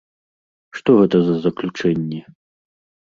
[0.79, 2.19] Што гэта за заключэнні?